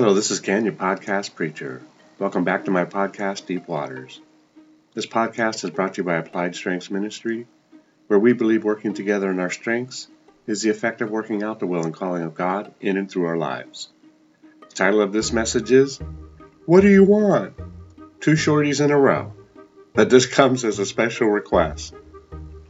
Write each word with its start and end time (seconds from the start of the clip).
Hello, 0.00 0.14
this 0.14 0.30
is 0.30 0.40
Ken, 0.40 0.64
your 0.64 0.72
podcast 0.72 1.34
preacher. 1.34 1.82
Welcome 2.18 2.42
back 2.42 2.64
to 2.64 2.70
my 2.70 2.86
podcast, 2.86 3.44
Deep 3.44 3.68
Waters. 3.68 4.18
This 4.94 5.04
podcast 5.04 5.62
is 5.62 5.72
brought 5.72 5.92
to 5.92 6.00
you 6.00 6.04
by 6.04 6.16
Applied 6.16 6.54
Strengths 6.54 6.90
Ministry, 6.90 7.46
where 8.06 8.18
we 8.18 8.32
believe 8.32 8.64
working 8.64 8.94
together 8.94 9.30
in 9.30 9.38
our 9.38 9.50
strengths 9.50 10.08
is 10.46 10.62
the 10.62 10.70
effect 10.70 11.02
of 11.02 11.10
working 11.10 11.42
out 11.42 11.60
the 11.60 11.66
will 11.66 11.84
and 11.84 11.92
calling 11.92 12.22
of 12.22 12.34
God 12.34 12.72
in 12.80 12.96
and 12.96 13.10
through 13.10 13.26
our 13.26 13.36
lives. 13.36 13.90
The 14.70 14.74
title 14.74 15.02
of 15.02 15.12
this 15.12 15.34
message 15.34 15.70
is 15.70 16.00
What 16.64 16.80
Do 16.80 16.88
You 16.88 17.04
Want? 17.04 17.52
Two 18.20 18.36
shorties 18.36 18.82
in 18.82 18.90
a 18.90 18.98
row. 18.98 19.34
But 19.92 20.08
this 20.08 20.24
comes 20.24 20.64
as 20.64 20.78
a 20.78 20.86
special 20.86 21.28
request. 21.28 21.92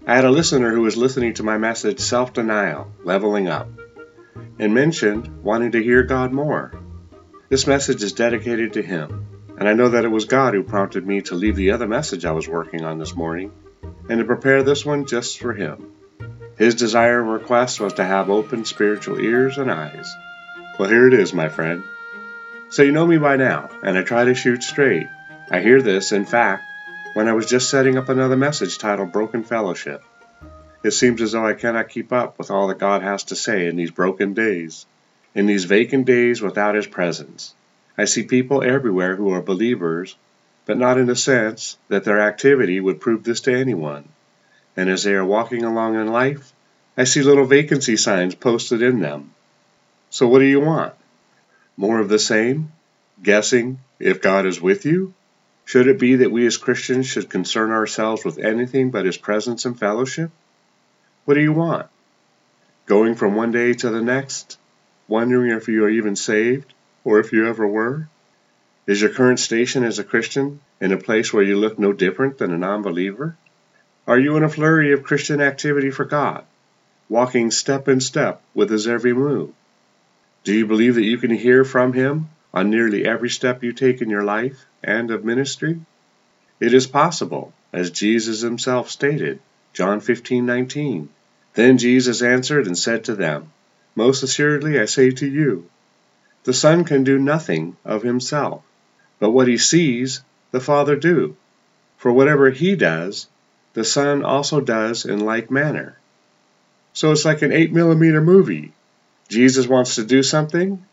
I 0.05 0.17
had 0.17 0.25
a 0.25 0.33
listener 0.33 0.73
who 0.73 0.83
was 0.83 0.97
listening 0.97 1.35
to 1.35 1.45
my 1.45 1.59
message, 1.59 2.01
Self 2.01 2.33
Denial, 2.33 2.91
Leveling 3.05 3.47
Up, 3.47 3.69
and 4.59 4.75
mentioned 4.75 5.45
wanting 5.45 5.71
to 5.71 5.81
hear 5.81 6.03
God 6.03 6.33
more. 6.33 6.80
This 7.51 7.67
message 7.67 8.01
is 8.05 8.13
dedicated 8.13 8.75
to 8.75 8.83
him, 8.83 9.27
and 9.59 9.69
I 9.69 9.73
know 9.73 9.89
that 9.89 10.05
it 10.05 10.11
was 10.13 10.27
God 10.27 10.55
who 10.55 10.63
prompted 10.63 11.05
me 11.05 11.23
to 11.23 11.35
leave 11.35 11.57
the 11.57 11.73
other 11.73 11.89
message 11.89 12.25
I 12.25 12.31
was 12.31 12.47
working 12.47 12.85
on 12.85 12.99
this 12.99 13.17
morning 13.17 13.51
and 14.09 14.21
to 14.21 14.25
prepare 14.25 14.63
this 14.63 14.87
one 14.87 15.05
just 15.05 15.41
for 15.41 15.53
him. 15.53 15.91
His 16.59 16.77
desire 16.77 17.21
and 17.21 17.33
request 17.33 17.81
was 17.81 17.95
to 17.95 18.05
have 18.05 18.31
open 18.31 18.65
spiritual 18.65 19.19
ears 19.19 19.59
and 19.59 19.69
eyes. 19.69 20.15
Well, 20.79 20.89
here 20.89 21.09
it 21.09 21.13
is, 21.13 21.35
my 21.35 21.49
friend. 21.49 21.83
So 22.69 22.85
you 22.85 22.93
know 22.93 23.05
me 23.05 23.19
by 23.19 23.35
now, 23.35 23.69
and 23.83 23.99
I 23.99 24.03
try 24.03 24.27
to 24.27 24.35
shoot 24.35 24.63
straight. 24.63 25.09
I 25.51 25.59
hear 25.59 25.83
this, 25.83 26.13
in 26.13 26.27
fact, 26.27 26.63
when 27.15 27.27
I 27.27 27.33
was 27.33 27.47
just 27.47 27.69
setting 27.69 27.99
up 27.99 28.09
another 28.09 28.37
message 28.37 28.79
titled 28.79 29.11
Broken 29.11 29.43
Fellowship. 29.43 30.05
It 30.85 30.93
seems 30.93 31.21
as 31.21 31.33
though 31.33 31.45
I 31.45 31.55
cannot 31.55 31.89
keep 31.89 32.13
up 32.13 32.39
with 32.39 32.53
all 32.53 32.69
that 32.69 32.79
God 32.79 33.03
has 33.03 33.25
to 33.25 33.35
say 33.35 33.67
in 33.67 33.75
these 33.75 33.91
broken 33.91 34.35
days, 34.35 34.87
in 35.35 35.47
these 35.47 35.65
vacant 35.65 36.07
days 36.07 36.41
without 36.41 36.75
His 36.75 36.87
presence. 36.87 37.55
I 37.97 38.05
see 38.05 38.23
people 38.23 38.63
everywhere 38.63 39.17
who 39.17 39.33
are 39.33 39.43
believers, 39.43 40.17
but 40.67 40.79
not 40.79 40.99
in 40.99 41.07
the 41.07 41.17
sense 41.17 41.77
that 41.89 42.05
their 42.05 42.21
activity 42.21 42.81
would 42.81 43.01
prove 43.01 43.25
this 43.25 43.41
to 43.43 43.55
anyone 43.55 44.09
and 44.77 44.89
as 44.89 45.03
they 45.03 45.15
are 45.15 45.25
walking 45.25 45.65
along 45.65 45.97
in 45.97 46.07
life, 46.07 46.53
I 46.97 47.05
see 47.05 47.23
little 47.23 47.45
vacancy 47.45 47.97
signs 47.97 48.35
posted 48.35 48.83
in 48.83 49.01
them. 49.01 49.33
So 50.11 50.27
what 50.27 50.39
do 50.39 50.47
you 50.47 50.61
want? 50.61 50.95
More 51.77 52.01
of 52.01 52.09
the 52.09 52.19
same? 52.19 52.73
Guessing 53.23 53.81
if 53.99 54.23
God 54.23 54.47
is 54.47 54.61
with 54.61 54.87
you? 54.87 55.13
Should 55.65 55.87
it 55.87 55.99
be 55.99 56.17
that 56.17 56.33
we 56.33 56.47
as 56.47 56.57
Christians 56.57 57.07
should 57.07 57.29
concern 57.29 57.71
ourselves 57.71 58.25
with 58.25 58.39
anything 58.39 58.91
but 58.91 59.05
His 59.05 59.17
presence 59.17 59.67
and 59.67 59.79
fellowship? 59.79 60.31
What 61.27 61.35
do 61.35 61.41
you 61.41 61.53
want? 61.53 61.87
Going 62.87 63.15
from 63.15 63.35
one 63.35 63.53
day 63.53 63.75
to 63.75 63.91
the 63.91 64.03
next, 64.03 64.59
wondering 65.11 65.51
if 65.51 65.67
you 65.67 65.85
are 65.85 65.91
even 65.91 66.15
saved 66.15 66.73
or 67.05 67.19
if 67.19 67.33
you 67.33 67.47
ever 67.47 67.67
were? 67.67 68.09
Is 68.87 69.01
your 69.01 69.11
current 69.11 69.41
station 69.41 69.85
as 69.85 69.99
a 69.99 70.05
Christian 70.05 70.61
in 70.81 70.93
a 70.93 70.97
place 70.97 71.33
where 71.33 71.43
you 71.43 71.57
look 71.57 71.79
no 71.79 71.93
different 71.93 72.39
than 72.39 72.53
a 72.53 72.59
non 72.59 72.83
believer? 72.83 73.37
Are 74.07 74.19
you 74.19 74.37
in 74.37 74.45
a 74.45 74.49
flurry 74.49 74.93
of 74.93 75.03
Christian 75.03 75.41
activity 75.41 75.91
for 75.91 76.05
God, 76.05 76.45
walking 77.09 77.51
step 77.51 77.89
in 77.89 78.01
step 78.01 78.41
with 78.55 78.71
His 78.71 78.87
every 78.87 79.13
move? 79.13 79.53
Do 80.45 80.55
you 80.55 80.67
believe 80.67 80.95
that 80.95 81.05
you 81.05 81.19
can 81.19 81.31
hear 81.31 81.65
from 81.65 81.93
Him 81.93 82.29
on 82.55 82.71
nearly 82.71 83.05
every 83.05 83.31
step 83.31 83.63
you 83.63 83.73
take 83.73 84.01
in 84.01 84.11
your 84.11 84.25
life 84.25 84.65
and 84.83 85.11
of 85.11 85.25
ministry? 85.25 85.81
It 86.61 86.73
is 86.73 86.87
possible, 86.87 87.53
as 87.73 87.91
Jesus 87.91 88.43
Himself 88.43 88.91
stated, 88.91 89.41
John 89.73 90.01
15:19. 90.01 91.09
Then 91.55 91.79
Jesus 91.79 92.23
answered 92.23 92.67
and 92.67 92.79
said 92.79 93.05
to 93.05 93.15
them, 93.15 93.53
Most 93.95 94.23
assuredly 94.23 94.79
I 94.79 94.85
say 94.85 95.11
to 95.11 95.27
you, 95.27 95.69
the 96.45 96.53
Son 96.53 96.85
can 96.85 97.05
do 97.05 97.19
nothing 97.19 97.77
of 97.85 98.03
himself, 98.03 98.63
but 99.19 99.31
what 99.31 99.49
he 99.49 99.59
sees 99.59 100.23
the 100.53 100.61
Father 100.61 100.97
do. 100.97 101.37
For 101.99 102.11
whatever 102.11 102.51
he 102.51 102.77
does, 102.77 103.27
the 103.75 103.85
Son 103.85 104.25
also 104.25 104.61
does 104.61 105.05
in 105.05 105.21
like 105.21 105.51
manner. 105.51 105.99
So 106.93 107.13
it's 107.13 107.25
like 107.25 107.43
an 107.43 107.53
8 107.53 107.73
millimeter 107.73 108.21
movie. 108.21 108.73
Jesus 109.29 109.67
wants 109.67 109.95
to 109.97 110.05
do 110.05 110.23
something, 110.23 110.85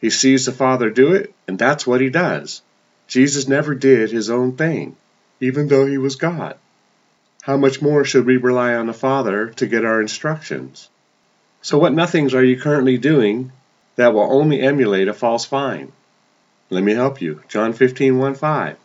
he 0.00 0.10
sees 0.10 0.46
the 0.46 0.52
Father 0.52 0.90
do 0.90 1.14
it, 1.14 1.34
and 1.48 1.58
that's 1.58 1.86
what 1.86 2.00
he 2.00 2.10
does. 2.10 2.62
Jesus 3.06 3.48
never 3.48 3.74
did 3.74 4.10
his 4.10 4.30
own 4.30 4.56
thing, 4.56 4.96
even 5.40 5.68
though 5.68 5.86
he 5.86 5.98
was 5.98 6.16
God. 6.16 6.56
How 7.42 7.56
much 7.56 7.82
more 7.82 8.04
should 8.04 8.26
we 8.26 8.36
rely 8.36 8.74
on 8.74 8.86
the 8.86 8.92
Father 8.92 9.48
to 9.56 9.66
get 9.66 9.84
our 9.84 10.00
instructions? 10.00 10.88
So, 11.64 11.78
what 11.78 11.94
nothings 11.94 12.34
are 12.34 12.44
you 12.44 12.60
currently 12.60 12.98
doing 12.98 13.50
that 13.96 14.12
will 14.12 14.30
only 14.30 14.60
emulate 14.60 15.08
a 15.08 15.14
false 15.14 15.46
vine? 15.46 15.92
Let 16.68 16.84
me 16.84 16.92
help 16.92 17.22
you. 17.22 17.40
John 17.48 17.72
15 17.72 18.18
1 18.18 18.34
5. 18.34 18.76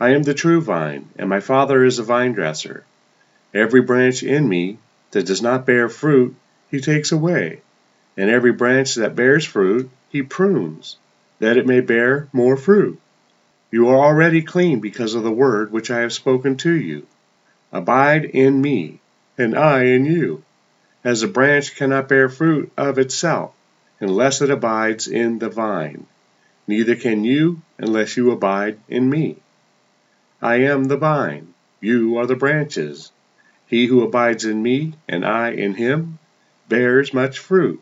I 0.00 0.08
am 0.08 0.24
the 0.24 0.34
true 0.34 0.60
vine, 0.60 1.08
and 1.16 1.28
my 1.28 1.38
Father 1.38 1.84
is 1.84 2.00
a 2.00 2.02
vine 2.02 2.32
dresser. 2.32 2.82
Every 3.54 3.80
branch 3.80 4.24
in 4.24 4.48
me 4.48 4.78
that 5.12 5.26
does 5.26 5.40
not 5.40 5.64
bear 5.64 5.88
fruit, 5.88 6.34
he 6.68 6.80
takes 6.80 7.12
away, 7.12 7.60
and 8.16 8.28
every 8.28 8.50
branch 8.50 8.96
that 8.96 9.14
bears 9.14 9.44
fruit, 9.44 9.88
he 10.08 10.20
prunes, 10.20 10.96
that 11.38 11.56
it 11.56 11.64
may 11.68 11.80
bear 11.80 12.26
more 12.32 12.56
fruit. 12.56 12.98
You 13.70 13.88
are 13.88 14.04
already 14.04 14.42
clean 14.42 14.80
because 14.80 15.14
of 15.14 15.22
the 15.22 15.30
word 15.30 15.70
which 15.70 15.92
I 15.92 16.00
have 16.00 16.12
spoken 16.12 16.56
to 16.56 16.74
you. 16.74 17.06
Abide 17.72 18.24
in 18.24 18.60
me, 18.60 18.98
and 19.38 19.56
I 19.56 19.84
in 19.84 20.06
you. 20.06 20.42
As 21.02 21.22
a 21.22 21.28
branch 21.28 21.76
cannot 21.76 22.08
bear 22.08 22.28
fruit 22.28 22.70
of 22.76 22.98
itself, 22.98 23.52
unless 24.00 24.42
it 24.42 24.50
abides 24.50 25.08
in 25.08 25.38
the 25.38 25.48
vine, 25.48 26.06
neither 26.66 26.94
can 26.94 27.24
you 27.24 27.62
unless 27.78 28.18
you 28.18 28.30
abide 28.30 28.78
in 28.86 29.08
me. 29.08 29.36
I 30.42 30.56
am 30.56 30.84
the 30.84 30.98
vine, 30.98 31.54
you 31.80 32.18
are 32.18 32.26
the 32.26 32.36
branches. 32.36 33.12
He 33.66 33.86
who 33.86 34.02
abides 34.02 34.44
in 34.44 34.62
me, 34.62 34.92
and 35.08 35.24
I 35.24 35.52
in 35.52 35.74
him, 35.74 36.18
bears 36.68 37.14
much 37.14 37.38
fruit. 37.38 37.80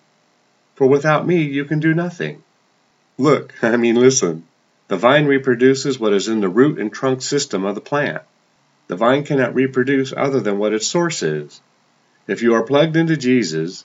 For 0.77 0.87
without 0.87 1.27
me 1.27 1.43
you 1.43 1.65
can 1.65 1.81
do 1.81 1.95
nothing. 1.95 2.45
Look, 3.17 3.53
I 3.63 3.77
mean, 3.77 3.97
listen. 3.97 4.45
The 4.87 4.97
vine 4.97 5.27
reproduces 5.27 5.99
what 5.99 6.13
is 6.13 6.29
in 6.29 6.41
the 6.41 6.49
root 6.49 6.79
and 6.79 6.93
trunk 6.93 7.23
system 7.23 7.65
of 7.65 7.75
the 7.75 7.81
plant. 7.81 8.23
The 8.87 8.97
vine 8.97 9.25
cannot 9.25 9.57
reproduce 9.57 10.13
other 10.17 10.39
than 10.39 10.59
what 10.59 10.73
its 10.73 10.87
source 10.87 11.23
is. 11.23 11.61
If 12.29 12.43
you 12.43 12.55
are 12.55 12.63
plugged 12.63 12.95
into 12.95 13.17
Jesus, 13.17 13.85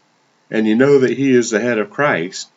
and 0.52 0.68
you 0.68 0.76
know 0.76 1.00
that 1.00 1.18
He 1.18 1.34
is 1.34 1.50
the 1.50 1.62
head 1.62 1.80
of 1.80 1.90
Christ, 1.90 2.50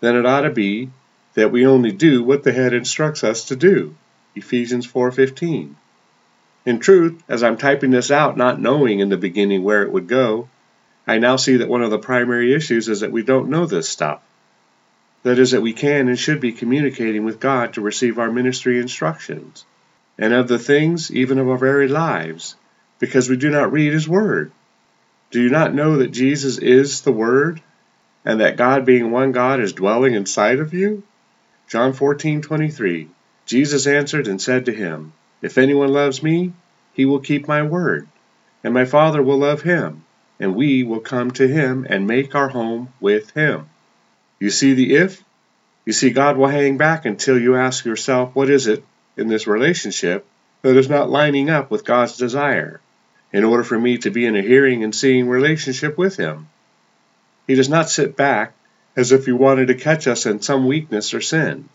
then 0.00 0.14
it 0.14 0.26
ought 0.26 0.42
to 0.42 0.50
be 0.50 0.90
that 1.34 1.50
we 1.50 1.66
only 1.66 1.90
do 1.90 2.22
what 2.22 2.42
the 2.42 2.52
head 2.52 2.74
instructs 2.74 3.24
us 3.24 3.46
to 3.46 3.56
do. 3.56 3.94
Ephesians 4.36 4.86
4:15. 4.86 5.74
In 6.66 6.78
truth, 6.78 7.22
as 7.28 7.42
I'm 7.42 7.56
typing 7.56 7.90
this 7.90 8.10
out 8.10 8.36
not 8.36 8.60
knowing 8.60 9.00
in 9.00 9.08
the 9.08 9.16
beginning 9.16 9.62
where 9.62 9.82
it 9.82 9.90
would 9.90 10.06
go, 10.06 10.48
I 11.06 11.18
now 11.18 11.36
see 11.36 11.56
that 11.56 11.68
one 11.68 11.82
of 11.82 11.90
the 11.90 11.98
primary 11.98 12.54
issues 12.54 12.88
is 12.88 13.00
that 13.00 13.10
we 13.10 13.22
don't 13.22 13.48
know 13.48 13.64
this 13.66 13.88
stuff. 13.88 14.20
That 15.22 15.38
is 15.38 15.52
that 15.52 15.62
we 15.62 15.72
can 15.72 16.08
and 16.08 16.18
should 16.18 16.40
be 16.40 16.52
communicating 16.52 17.24
with 17.24 17.40
God 17.40 17.72
to 17.72 17.80
receive 17.80 18.18
our 18.18 18.30
ministry 18.30 18.78
instructions 18.78 19.64
and 20.18 20.32
of 20.32 20.46
the 20.46 20.58
things 20.58 21.10
even 21.10 21.38
of 21.38 21.48
our 21.48 21.56
very 21.56 21.88
lives 21.88 22.54
because 22.98 23.28
we 23.28 23.36
do 23.36 23.50
not 23.50 23.72
read 23.72 23.92
his 23.92 24.08
word. 24.08 24.52
Do 25.32 25.40
you 25.40 25.48
not 25.48 25.72
know 25.72 25.96
that 25.96 26.12
Jesus 26.12 26.58
is 26.58 27.00
the 27.00 27.10
word 27.10 27.62
and 28.22 28.42
that 28.42 28.58
God 28.58 28.84
being 28.84 29.10
one 29.10 29.32
God 29.32 29.60
is 29.60 29.72
dwelling 29.72 30.12
inside 30.12 30.58
of 30.58 30.74
you? 30.74 31.04
John 31.68 31.94
14:23 31.94 33.08
Jesus 33.46 33.86
answered 33.86 34.28
and 34.28 34.42
said 34.42 34.66
to 34.66 34.74
him, 34.74 35.14
If 35.40 35.56
anyone 35.56 35.88
loves 35.88 36.22
me, 36.22 36.52
he 36.92 37.06
will 37.06 37.20
keep 37.20 37.48
my 37.48 37.62
word, 37.62 38.08
and 38.62 38.74
my 38.74 38.84
Father 38.84 39.22
will 39.22 39.38
love 39.38 39.62
him, 39.62 40.04
and 40.38 40.54
we 40.54 40.82
will 40.82 41.00
come 41.00 41.30
to 41.30 41.48
him 41.48 41.86
and 41.88 42.06
make 42.06 42.34
our 42.34 42.48
home 42.48 42.92
with 43.00 43.30
him. 43.30 43.70
You 44.38 44.50
see 44.50 44.74
the 44.74 44.96
if? 44.96 45.24
You 45.86 45.94
see, 45.94 46.10
God 46.10 46.36
will 46.36 46.48
hang 46.48 46.76
back 46.76 47.06
until 47.06 47.40
you 47.40 47.56
ask 47.56 47.86
yourself, 47.86 48.34
what 48.34 48.50
is 48.50 48.66
it 48.66 48.84
in 49.16 49.28
this 49.28 49.46
relationship 49.46 50.26
that 50.60 50.76
is 50.76 50.90
not 50.90 51.08
lining 51.08 51.48
up 51.48 51.70
with 51.70 51.86
God's 51.86 52.18
desire 52.18 52.82
in 53.32 53.44
order 53.44 53.64
for 53.64 53.78
me 53.78 53.98
to 53.98 54.10
be 54.10 54.26
in 54.26 54.36
a 54.36 54.42
hearing 54.42 54.84
and 54.84 54.94
seeing 54.94 55.28
relationship 55.28 55.96
with 55.96 56.16
Him? 56.16 56.48
He 57.46 57.54
does 57.54 57.68
not 57.68 57.90
sit 57.90 58.16
back 58.16 58.54
as 58.96 59.12
if 59.12 59.26
He 59.26 59.32
wanted 59.32 59.68
to 59.68 59.74
catch 59.74 60.06
us 60.06 60.26
in 60.26 60.42
some 60.42 60.66
weakness 60.66 61.14
or 61.14 61.20
sin. 61.20 61.68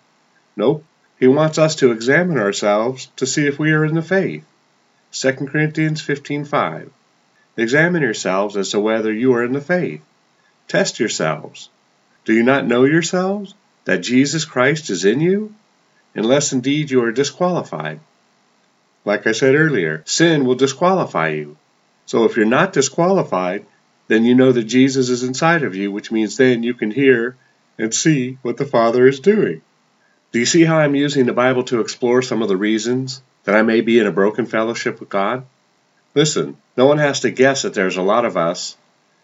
Nope, 0.56 0.84
he 1.20 1.28
wants 1.28 1.58
us 1.58 1.76
to 1.78 1.92
examine 1.92 2.38
ourselves 2.38 3.10
to 3.16 3.26
see 3.26 3.48
if 3.48 3.58
we 3.58 3.72
are 3.72 3.84
in 3.84 3.96
the 3.96 4.02
faith. 4.02 4.44
2 5.12 5.32
Corinthians 5.48 6.02
15:5. 6.02 6.90
Examine 7.56 8.04
yourselves 8.04 8.56
as 8.56 8.70
to 8.70 8.80
whether 8.80 9.12
you 9.12 9.34
are 9.34 9.44
in 9.44 9.54
the 9.54 9.62
faith. 9.62 10.02
Test 10.68 11.00
yourselves. 11.00 11.70
Do 12.26 12.34
you 12.34 12.44
not 12.44 12.68
know 12.68 12.84
yourselves 12.84 13.56
that 13.86 14.04
Jesus 14.04 14.46
Christ 14.46 14.92
is 14.92 15.06
in 15.06 15.20
you? 15.20 15.56
Unless 16.14 16.54
indeed 16.54 16.92
you 16.92 17.04
are 17.04 17.12
disqualified. 17.12 18.00
Like 19.08 19.26
I 19.26 19.32
said 19.32 19.56
earlier, 19.56 20.04
sin 20.06 20.44
will 20.44 20.56
disqualify 20.56 21.30
you. 21.30 21.56
So 22.08 22.26
if 22.26 22.36
you're 22.36 22.46
not 22.46 22.74
disqualified, 22.74 23.66
then 24.10 24.26
you 24.26 24.36
know 24.36 24.52
that 24.52 24.66
Jesus 24.66 25.08
is 25.08 25.24
inside 25.24 25.64
of 25.64 25.76
you, 25.76 25.94
which 25.94 26.12
means 26.12 26.36
then 26.36 26.62
you 26.62 26.74
can 26.74 26.92
hear 26.92 27.38
and 27.78 27.96
see 27.96 28.38
what 28.42 28.58
the 28.58 28.66
Father 28.66 29.08
is 29.08 29.22
doing. 29.22 29.62
Do 30.34 30.40
you 30.40 30.46
see 30.46 30.66
how 30.66 30.80
I'm 30.80 30.94
using 30.94 31.26
the 31.26 31.32
Bible 31.32 31.64
to 31.64 31.80
explore 31.80 32.22
some 32.22 32.42
of 32.42 32.50
the 32.50 32.58
reasons 32.58 33.22
that 33.46 33.56
I 33.56 33.62
may 33.62 33.80
be 33.80 33.98
in 33.98 34.08
a 34.08 34.12
broken 34.12 34.46
fellowship 34.46 35.00
with 35.00 35.08
God? 35.08 35.46
Listen, 36.14 36.58
no 36.76 36.86
one 36.86 36.98
has 36.98 37.22
to 37.22 37.32
guess 37.32 37.62
that 37.62 37.74
there's 37.74 37.96
a 37.96 38.02
lot 38.02 38.26
of 38.26 38.36
us 38.36 38.76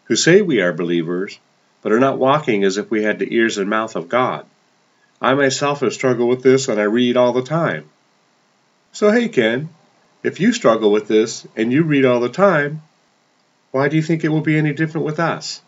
who 0.06 0.15
say 0.15 0.41
we 0.41 0.62
are 0.62 0.71
believers, 0.71 1.38
but 1.81 1.91
are 1.91 2.00
not 2.00 2.18
walking 2.18 2.63
as 2.63 2.77
if 2.77 2.89
we 2.89 3.03
had 3.03 3.19
the 3.19 3.35
ears 3.35 3.57
and 3.57 3.69
mouth 3.69 3.97
of 3.97 4.07
God. 4.07 4.45
I 5.21 5.33
myself 5.33 5.81
have 5.81 5.91
struggled 5.91 6.30
with 6.30 6.41
this 6.41 6.69
and 6.69 6.80
I 6.80 6.83
read 6.83 7.18
all 7.18 7.33
the 7.33 7.44
time. 7.44 7.89
So, 8.94 9.10
hey, 9.10 9.28
Ken, 9.28 9.69
if 10.22 10.40
you 10.40 10.54
struggle 10.54 10.92
with 10.92 11.07
this 11.07 11.48
and 11.56 11.74
you 11.74 11.81
read 11.81 12.06
all 12.06 12.19
the 12.19 12.30
time, 12.30 12.84
why 13.72 13.90
do 13.90 13.95
you 13.95 14.04
think 14.04 14.24
it 14.24 14.30
will 14.30 14.42
be 14.42 14.56
any 14.56 14.72
different 14.72 15.06
with 15.06 15.19
us? 15.19 15.63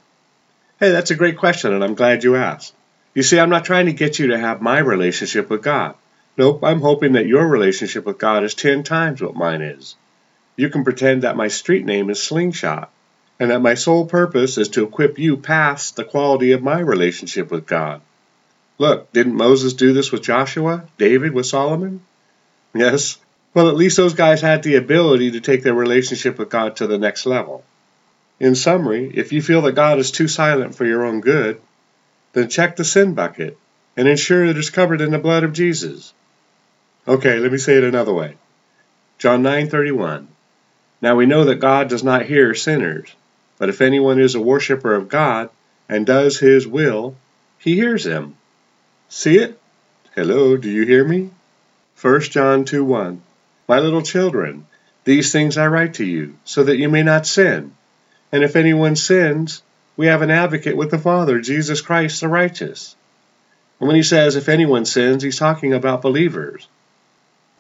Hey, 0.80 0.92
that's 0.92 1.10
a 1.10 1.16
great 1.16 1.40
question, 1.40 1.74
and 1.74 1.84
I'm 1.84 1.96
glad 1.96 2.24
you 2.24 2.36
asked. 2.36 2.76
You 3.16 3.24
see, 3.24 3.40
I'm 3.40 3.50
not 3.50 3.66
trying 3.66 3.88
to 3.88 3.94
get 3.94 4.20
you 4.20 4.28
to 4.28 4.38
have 4.38 4.62
my 4.62 4.78
relationship 4.78 5.50
with 5.50 5.64
God. 5.64 5.96
Nope, 6.38 6.64
I'm 6.64 6.82
hoping 6.82 7.14
that 7.14 7.26
your 7.26 7.48
relationship 7.48 8.06
with 8.06 8.20
God 8.20 8.44
is 8.44 8.54
ten 8.54 8.84
times 8.84 9.24
what 9.24 9.36
mine 9.36 9.64
is. 9.64 9.96
You 10.56 10.70
can 10.70 10.84
pretend 10.84 11.24
that 11.24 11.36
my 11.36 11.48
street 11.48 11.84
name 11.84 12.12
is 12.12 12.22
Slingshot, 12.22 12.92
and 13.40 13.50
that 13.50 13.62
my 13.62 13.74
sole 13.74 14.06
purpose 14.06 14.60
is 14.60 14.70
to 14.70 14.84
equip 14.84 15.18
you 15.18 15.36
past 15.36 15.96
the 15.96 16.04
quality 16.04 16.52
of 16.52 16.62
my 16.62 16.78
relationship 16.78 17.50
with 17.50 17.66
God. 17.66 18.02
Look, 18.78 19.12
didn't 19.14 19.34
Moses 19.34 19.74
do 19.74 19.94
this 19.94 20.12
with 20.12 20.22
Joshua? 20.22 20.84
David 21.00 21.34
with 21.34 21.48
Solomon? 21.48 22.02
Yes. 22.76 23.18
Well, 23.54 23.70
at 23.70 23.78
least 23.78 23.96
those 23.96 24.14
guys 24.14 24.42
had 24.42 24.62
the 24.62 24.76
ability 24.76 25.32
to 25.32 25.40
take 25.40 25.64
their 25.64 25.74
relationship 25.74 26.38
with 26.38 26.50
God 26.50 26.76
to 26.76 26.88
the 26.88 26.98
next 26.98 27.26
level. 27.26 27.64
In 28.38 28.54
summary, 28.54 29.10
if 29.16 29.32
you 29.32 29.42
feel 29.42 29.62
that 29.62 29.76
God 29.76 29.98
is 29.98 30.12
too 30.12 30.28
silent 30.28 30.76
for 30.76 30.86
your 30.86 31.06
own 31.06 31.22
good, 31.22 31.62
then 32.34 32.50
check 32.50 32.76
the 32.76 32.84
sin 32.84 33.14
bucket 33.14 33.58
and 33.96 34.10
ensure 34.10 34.46
that 34.46 34.58
it 34.58 34.60
is 34.60 34.70
covered 34.70 35.00
in 35.00 35.12
the 35.12 35.18
blood 35.18 35.46
of 35.46 35.54
Jesus. 35.54 36.14
Okay, 37.08 37.40
let 37.40 37.52
me 37.52 37.58
say 37.58 37.78
it 37.78 37.86
another 37.86 38.14
way. 38.14 38.36
John 39.20 39.42
9:31. 39.42 40.28
Now 41.02 41.16
we 41.16 41.26
know 41.26 41.46
that 41.46 41.62
God 41.62 41.88
does 41.88 42.04
not 42.04 42.26
hear 42.26 42.54
sinners, 42.54 43.16
but 43.58 43.70
if 43.70 43.80
anyone 43.80 44.20
is 44.20 44.36
a 44.36 44.42
worshiper 44.42 44.94
of 44.94 45.08
God 45.08 45.50
and 45.88 46.06
does 46.06 46.40
his 46.40 46.68
will, 46.68 47.16
he 47.58 47.76
hears 47.76 48.06
him. 48.06 48.36
See 49.08 49.38
it? 49.38 49.58
Hello, 50.14 50.58
do 50.58 50.70
you 50.70 50.86
hear 50.86 51.06
me? 51.06 51.30
1 52.02 52.22
John 52.32 52.66
2:1. 52.66 53.22
My 53.68 53.80
little 53.80 54.02
children, 54.02 54.68
these 55.06 55.32
things 55.32 55.58
I 55.58 55.68
write 55.68 55.96
to 55.96 56.06
you, 56.06 56.36
so 56.44 56.64
that 56.64 56.78
you 56.78 56.90
may 56.90 57.04
not 57.04 57.26
sin. 57.26 57.74
And 58.32 58.44
if 58.44 58.56
anyone 58.56 58.96
sins, 58.96 59.62
we 59.96 60.08
have 60.08 60.22
an 60.22 60.32
advocate 60.32 60.76
with 60.76 60.92
the 60.92 61.00
Father, 61.00 61.40
Jesus 61.40 61.82
Christ 61.82 62.20
the 62.20 62.28
righteous. 62.28 62.96
And 63.80 63.88
when 63.88 63.96
he 63.96 64.04
says, 64.04 64.36
if 64.36 64.50
anyone 64.50 64.86
sins, 64.86 65.24
he's 65.24 65.40
talking 65.40 65.74
about 65.74 66.02
believers. 66.02 66.68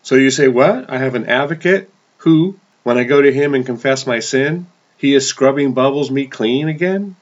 So 0.03 0.15
you 0.15 0.29
say, 0.29 0.47
what? 0.47 0.89
I 0.89 0.97
have 0.97 1.15
an 1.15 1.29
advocate 1.29 1.89
who, 2.17 2.59
when 2.83 2.97
I 2.97 3.03
go 3.03 3.21
to 3.21 3.33
him 3.33 3.53
and 3.53 3.65
confess 3.65 4.05
my 4.05 4.19
sin, 4.19 4.67
he 4.97 5.13
is 5.13 5.27
scrubbing 5.27 5.73
bubbles 5.73 6.11
me 6.11 6.27
clean 6.27 6.67
again? 6.67 7.15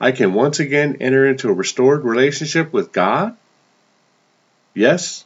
I 0.00 0.12
can 0.12 0.34
once 0.34 0.60
again 0.60 0.96
enter 1.00 1.26
into 1.26 1.48
a 1.48 1.52
restored 1.52 2.04
relationship 2.04 2.72
with 2.72 2.92
God? 2.92 3.36
Yes, 4.74 5.24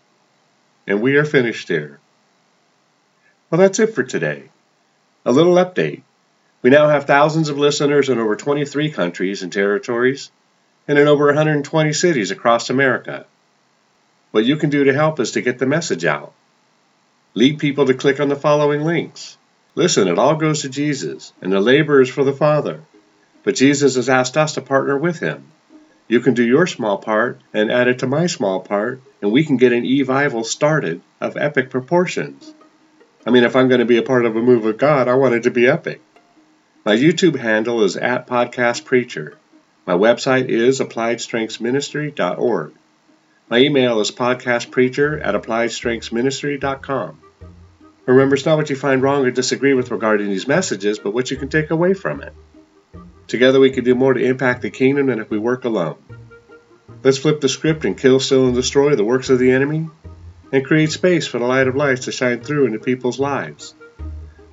and 0.87 1.01
we 1.01 1.17
are 1.17 1.25
finished 1.25 1.69
here. 1.69 2.01
Well, 3.51 3.61
that's 3.61 3.79
it 3.79 3.95
for 3.95 4.03
today. 4.03 4.51
A 5.25 5.33
little 5.33 5.55
update. 5.55 6.03
We 6.63 6.71
now 6.71 6.89
have 6.89 7.05
thousands 7.05 7.49
of 7.49 7.59
listeners 7.59 8.09
in 8.09 8.19
over 8.19 8.37
23 8.37 8.91
countries 8.91 9.43
and 9.43 9.53
territories 9.53 10.31
and 10.89 10.99
in 10.99 11.09
over 11.09 11.27
120 11.27 11.93
cities 11.93 12.31
across 12.31 12.71
America. 12.71 13.27
What 14.31 14.45
you 14.45 14.57
can 14.57 14.71
do 14.71 14.85
to 14.85 14.93
help 14.93 15.21
is 15.21 15.33
to 15.33 15.43
get 15.43 15.59
the 15.59 15.67
message 15.67 16.05
out. 16.05 16.33
Lead 17.35 17.59
people 17.59 17.87
to 17.87 17.95
click 17.95 18.21
on 18.21 18.29
the 18.29 18.37
following 18.37 18.83
links. 18.83 19.37
Listen, 19.75 20.09
it 20.09 20.19
all 20.19 20.37
goes 20.37 20.63
to 20.63 20.69
Jesus, 20.69 21.33
and 21.41 21.53
the 21.53 21.61
labor 21.61 22.01
is 22.01 22.09
for 22.09 22.25
the 22.25 22.33
Father. 22.33 22.81
But 23.43 23.57
Jesus 23.57 23.97
has 23.97 24.09
asked 24.09 24.37
us 24.37 24.55
to 24.55 24.61
partner 24.61 24.97
with 24.97 25.19
him. 25.19 25.45
You 26.07 26.21
can 26.21 26.35
do 26.35 26.45
your 26.45 26.67
small 26.67 26.99
part 26.99 27.41
and 27.53 27.73
add 27.73 27.89
it 27.89 28.01
to 28.01 28.07
my 28.07 28.27
small 28.27 28.61
part, 28.61 29.01
and 29.23 29.33
we 29.33 29.45
can 29.45 29.57
get 29.57 29.73
an 29.73 29.85
e-vival 29.85 30.45
started 30.45 31.01
of 31.21 31.37
epic 31.37 31.71
proportions. 31.71 32.53
I 33.27 33.31
mean, 33.31 33.45
if 33.45 33.57
I'm 33.57 33.69
going 33.69 33.81
to 33.81 33.87
be 33.87 33.97
a 33.97 34.03
part 34.03 34.27
of 34.27 34.37
a 34.37 34.43
move 34.43 34.67
of 34.67 34.77
God, 34.77 35.09
I 35.09 35.15
want 35.15 35.35
it 35.35 35.45
to 35.45 35.51
be 35.51 35.67
epic. 35.67 36.03
My 36.85 36.95
YouTube 36.95 37.37
handle 37.37 37.83
is 37.83 37.97
at 37.97 38.27
Podcast 38.27 38.85
Preacher. 38.85 39.39
My 39.87 39.95
website 39.95 40.49
is 40.49 40.81
appliedstrengthsministry.org. 40.81 42.75
My 43.49 43.59
email 43.59 44.01
is 44.01 44.11
podcastpreacher 44.11 45.25
at 45.25 45.35
appliedstrengthsministry.com. 45.35 47.21
Remember, 48.07 48.35
it's 48.35 48.47
not 48.47 48.57
what 48.57 48.71
you 48.71 48.77
find 48.77 49.03
wrong 49.03 49.25
or 49.25 49.31
disagree 49.31 49.75
with 49.75 49.91
regarding 49.91 50.29
these 50.29 50.49
messages, 50.49 50.99
but 50.99 51.15
what 51.15 51.31
you 51.31 51.37
can 51.37 51.49
take 51.49 51.71
away 51.71 51.95
from 51.95 52.23
it. 52.23 52.35
Together 53.27 53.61
we 53.61 53.71
can 53.71 53.85
do 53.85 53.95
more 53.95 54.15
to 54.15 54.25
impact 54.25 54.63
the 54.63 54.71
kingdom 54.71 55.07
than 55.07 55.19
if 55.19 55.31
we 55.31 55.39
work 55.39 55.65
alone. 55.65 55.97
Let's 57.03 57.19
flip 57.19 57.41
the 57.41 57.49
script 57.49 57.85
and 57.85 57.99
kill, 57.99 58.21
steal, 58.21 58.47
and 58.47 58.55
destroy 58.55 58.97
the 58.97 59.05
works 59.05 59.31
of 59.31 59.39
the 59.39 59.51
enemy, 59.51 59.89
and 60.53 60.65
create 60.65 60.93
space 60.93 61.27
for 61.27 61.39
the 61.39 61.47
light 61.47 61.69
of 61.69 61.77
life 61.77 62.03
to 62.03 62.13
shine 62.13 62.41
through 62.41 62.67
into 62.67 62.79
people's 62.79 63.19
lives. 63.19 63.75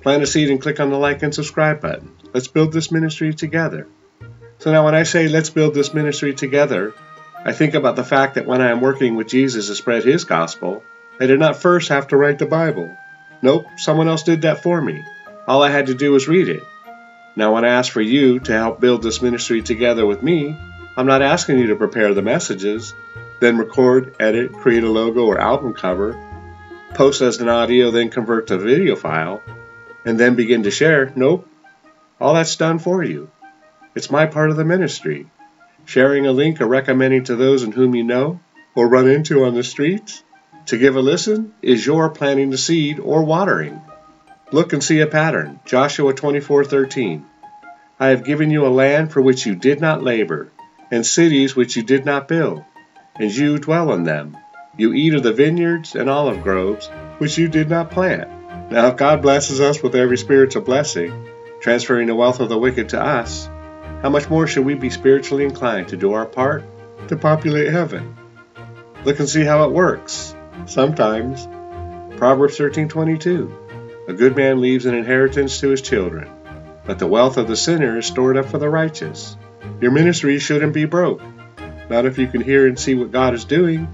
Plant 0.02 0.22
a 0.22 0.26
seed 0.26 0.50
and 0.50 0.60
click 0.60 0.80
on 0.80 0.90
the 0.90 0.98
like 0.98 1.22
and 1.22 1.34
subscribe 1.34 1.80
button. 1.80 2.14
Let's 2.34 2.48
build 2.48 2.72
this 2.72 2.90
ministry 2.90 3.34
together. 3.34 3.86
So 4.58 4.72
now 4.72 4.84
when 4.84 4.94
I 4.94 5.04
say 5.04 5.28
let's 5.28 5.50
build 5.50 5.74
this 5.74 5.94
ministry 5.94 6.34
together, 6.34 6.94
I 7.44 7.52
think 7.52 7.74
about 7.74 7.96
the 7.96 8.04
fact 8.04 8.34
that 8.34 8.46
when 8.46 8.60
I 8.60 8.70
am 8.70 8.80
working 8.80 9.16
with 9.16 9.28
Jesus 9.28 9.68
to 9.68 9.74
spread 9.74 10.04
his 10.04 10.24
gospel, 10.24 10.82
I 11.20 11.26
did 11.26 11.38
not 11.38 11.56
first 11.56 11.88
have 11.88 12.08
to 12.08 12.16
write 12.16 12.38
the 12.38 12.46
Bible. 12.46 12.96
Nope, 13.42 13.66
someone 13.76 14.08
else 14.08 14.22
did 14.22 14.42
that 14.42 14.62
for 14.62 14.80
me. 14.80 15.04
All 15.46 15.62
I 15.62 15.70
had 15.70 15.86
to 15.86 15.94
do 15.94 16.12
was 16.12 16.28
read 16.28 16.48
it. 16.48 16.62
Now 17.34 17.54
when 17.54 17.64
I 17.64 17.68
ask 17.68 17.90
for 17.92 18.00
you 18.00 18.40
to 18.40 18.52
help 18.52 18.80
build 18.80 19.02
this 19.02 19.22
ministry 19.22 19.62
together 19.62 20.04
with 20.04 20.22
me, 20.22 20.56
I'm 20.96 21.06
not 21.06 21.22
asking 21.22 21.58
you 21.58 21.68
to 21.68 21.76
prepare 21.76 22.12
the 22.12 22.22
messages, 22.22 22.94
then 23.40 23.56
record, 23.56 24.16
edit, 24.20 24.52
create 24.52 24.84
a 24.84 24.90
logo 24.90 25.24
or 25.24 25.40
album 25.40 25.72
cover, 25.72 26.12
post 26.94 27.22
as 27.22 27.40
an 27.40 27.48
audio, 27.48 27.90
then 27.90 28.10
convert 28.10 28.48
to 28.48 28.58
video 28.58 28.96
file 28.96 29.42
and 30.04 30.18
then 30.18 30.34
begin 30.34 30.64
to 30.64 30.70
share. 30.70 31.12
Nope. 31.16 31.48
All 32.20 32.34
that's 32.34 32.56
done 32.56 32.78
for 32.78 33.02
you. 33.02 33.30
It's 33.94 34.10
my 34.10 34.26
part 34.26 34.50
of 34.50 34.56
the 34.56 34.64
ministry. 34.64 35.30
Sharing 35.84 36.26
a 36.26 36.32
link 36.32 36.60
or 36.60 36.66
recommending 36.66 37.24
to 37.24 37.36
those 37.36 37.62
in 37.62 37.72
whom 37.72 37.94
you 37.94 38.04
know 38.04 38.40
or 38.74 38.88
run 38.88 39.08
into 39.08 39.44
on 39.44 39.54
the 39.54 39.64
streets 39.64 40.22
to 40.66 40.78
give 40.78 40.96
a 40.96 41.00
listen 41.00 41.54
is 41.62 41.84
your 41.84 42.10
planting 42.10 42.50
the 42.50 42.58
seed 42.58 43.00
or 43.00 43.24
watering. 43.24 43.80
Look 44.52 44.72
and 44.72 44.82
see 44.82 45.00
a 45.00 45.06
pattern. 45.06 45.60
Joshua 45.64 46.12
24:13. 46.12 47.24
I 47.98 48.08
have 48.08 48.24
given 48.24 48.50
you 48.50 48.66
a 48.66 48.68
land 48.68 49.12
for 49.12 49.20
which 49.20 49.46
you 49.46 49.54
did 49.54 49.80
not 49.80 50.02
labor, 50.02 50.52
and 50.90 51.06
cities 51.06 51.56
which 51.56 51.76
you 51.76 51.82
did 51.82 52.04
not 52.04 52.28
build, 52.28 52.62
and 53.18 53.34
you 53.34 53.58
dwell 53.58 53.92
in 53.92 54.04
them. 54.04 54.36
You 54.76 54.92
eat 54.92 55.14
of 55.14 55.22
the 55.22 55.32
vineyards 55.32 55.94
and 55.94 56.08
olive 56.08 56.42
groves 56.42 56.90
which 57.18 57.38
you 57.38 57.48
did 57.48 57.68
not 57.68 57.90
plant 57.90 58.28
now, 58.72 58.86
if 58.86 58.96
God 58.96 59.20
blesses 59.20 59.60
us 59.60 59.82
with 59.82 59.94
every 59.94 60.16
spiritual 60.16 60.62
blessing, 60.62 61.28
transferring 61.60 62.06
the 62.06 62.14
wealth 62.14 62.40
of 62.40 62.48
the 62.48 62.56
wicked 62.56 62.88
to 62.88 63.02
us, 63.02 63.50
how 64.00 64.08
much 64.08 64.30
more 64.30 64.46
should 64.46 64.64
we 64.64 64.72
be 64.72 64.88
spiritually 64.88 65.44
inclined 65.44 65.88
to 65.88 65.98
do 65.98 66.14
our 66.14 66.24
part 66.24 66.64
to 67.08 67.16
populate 67.16 67.70
heaven? 67.70 68.16
Look 69.04 69.18
and 69.18 69.28
see 69.28 69.44
how 69.44 69.64
it 69.64 69.72
works. 69.72 70.34
Sometimes. 70.64 71.46
Proverbs 72.16 72.56
13:22. 72.56 73.52
A 74.08 74.12
good 74.12 74.36
man 74.36 74.60
leaves 74.60 74.84
an 74.84 74.94
inheritance 74.94 75.60
to 75.60 75.68
his 75.68 75.80
children, 75.80 76.28
but 76.84 76.98
the 76.98 77.06
wealth 77.06 77.36
of 77.36 77.46
the 77.46 77.54
sinner 77.54 77.98
is 77.98 78.06
stored 78.06 78.36
up 78.36 78.46
for 78.46 78.58
the 78.58 78.68
righteous. 78.68 79.36
Your 79.80 79.92
ministry 79.92 80.40
shouldn't 80.40 80.74
be 80.74 80.86
broke. 80.86 81.22
Not 81.88 82.04
if 82.04 82.18
you 82.18 82.26
can 82.26 82.40
hear 82.40 82.66
and 82.66 82.78
see 82.78 82.94
what 82.94 83.12
God 83.12 83.32
is 83.32 83.44
doing. 83.44 83.86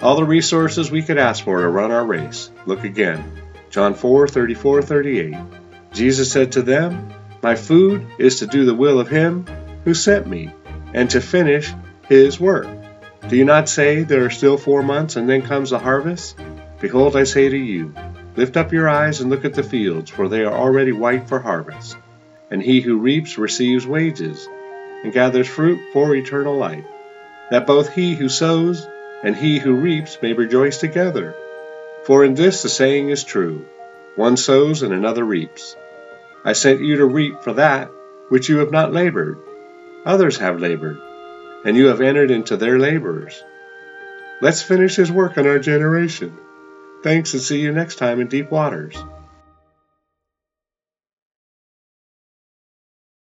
All 0.00 0.16
the 0.16 0.24
resources 0.24 0.90
we 0.90 1.02
could 1.02 1.18
ask 1.18 1.44
for 1.44 1.60
to 1.60 1.68
run 1.68 1.90
our 1.90 2.06
race. 2.06 2.50
Look 2.64 2.84
again. 2.84 3.22
John 3.68 3.92
4 3.94 4.28
34 4.28 4.80
38. 4.80 5.34
Jesus 5.92 6.32
said 6.32 6.52
to 6.52 6.62
them, 6.62 7.12
My 7.42 7.54
food 7.54 8.06
is 8.18 8.38
to 8.38 8.46
do 8.46 8.64
the 8.64 8.74
will 8.74 8.98
of 8.98 9.08
him 9.08 9.44
who 9.84 9.92
sent 9.92 10.26
me, 10.26 10.50
and 10.94 11.10
to 11.10 11.20
finish 11.20 11.74
his 12.08 12.40
work. 12.40 12.66
Do 13.28 13.36
you 13.36 13.44
not 13.44 13.68
say, 13.68 14.04
There 14.04 14.24
are 14.24 14.30
still 14.30 14.56
four 14.56 14.82
months, 14.82 15.16
and 15.16 15.28
then 15.28 15.42
comes 15.42 15.68
the 15.68 15.78
harvest? 15.78 16.34
Behold, 16.80 17.14
I 17.14 17.24
say 17.24 17.48
to 17.48 17.56
you, 17.56 17.92
Lift 18.38 18.56
up 18.56 18.72
your 18.72 18.88
eyes 18.88 19.20
and 19.20 19.30
look 19.30 19.44
at 19.44 19.54
the 19.54 19.64
fields, 19.64 20.12
for 20.12 20.28
they 20.28 20.44
are 20.44 20.54
already 20.54 20.92
white 20.92 21.28
for 21.28 21.40
harvest. 21.40 21.96
And 22.52 22.62
he 22.62 22.80
who 22.80 22.98
reaps 22.98 23.36
receives 23.36 23.84
wages, 23.84 24.46
and 25.02 25.12
gathers 25.12 25.48
fruit 25.48 25.80
for 25.92 26.14
eternal 26.14 26.56
life, 26.56 26.84
that 27.50 27.66
both 27.66 27.92
he 27.92 28.14
who 28.14 28.28
sows 28.28 28.86
and 29.24 29.34
he 29.34 29.58
who 29.58 29.74
reaps 29.74 30.18
may 30.22 30.34
rejoice 30.34 30.78
together. 30.78 31.34
For 32.04 32.24
in 32.24 32.34
this 32.34 32.62
the 32.62 32.68
saying 32.68 33.10
is 33.10 33.24
true 33.24 33.66
one 34.14 34.36
sows 34.36 34.84
and 34.84 34.92
another 34.92 35.24
reaps. 35.24 35.74
I 36.44 36.52
sent 36.52 36.80
you 36.80 36.98
to 36.98 37.06
reap 37.06 37.42
for 37.42 37.54
that 37.54 37.90
which 38.28 38.48
you 38.48 38.58
have 38.58 38.70
not 38.70 38.92
labored. 38.92 39.38
Others 40.06 40.36
have 40.36 40.60
labored, 40.60 41.00
and 41.64 41.76
you 41.76 41.86
have 41.86 42.00
entered 42.00 42.30
into 42.30 42.56
their 42.56 42.78
labors. 42.78 43.42
Let's 44.40 44.62
finish 44.62 44.94
his 44.94 45.10
work 45.10 45.38
on 45.38 45.48
our 45.48 45.58
generation. 45.58 46.38
Thanks 47.02 47.34
and 47.34 47.42
see 47.42 47.60
you 47.60 47.72
next 47.72 47.96
time 47.96 48.20
in 48.20 48.26
Deep 48.26 48.50
Waters. 48.50 48.96